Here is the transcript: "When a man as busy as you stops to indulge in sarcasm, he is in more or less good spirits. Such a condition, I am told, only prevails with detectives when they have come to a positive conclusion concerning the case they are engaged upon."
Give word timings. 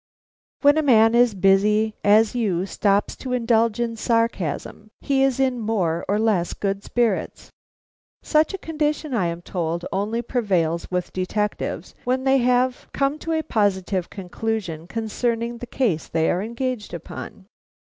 "When 0.61 0.79
a 0.79 0.81
man 0.81 1.13
as 1.13 1.35
busy 1.35 1.93
as 2.03 2.33
you 2.33 2.65
stops 2.65 3.15
to 3.17 3.33
indulge 3.33 3.79
in 3.79 3.95
sarcasm, 3.95 4.89
he 4.99 5.21
is 5.21 5.39
in 5.39 5.59
more 5.59 6.05
or 6.09 6.17
less 6.17 6.53
good 6.55 6.83
spirits. 6.83 7.51
Such 8.23 8.51
a 8.51 8.57
condition, 8.57 9.13
I 9.13 9.27
am 9.27 9.43
told, 9.43 9.85
only 9.93 10.23
prevails 10.23 10.89
with 10.89 11.13
detectives 11.13 11.93
when 12.03 12.23
they 12.23 12.39
have 12.39 12.87
come 12.93 13.19
to 13.19 13.33
a 13.33 13.43
positive 13.43 14.09
conclusion 14.09 14.87
concerning 14.87 15.59
the 15.59 15.67
case 15.67 16.07
they 16.07 16.31
are 16.31 16.41
engaged 16.41 16.95
upon." 16.95 17.45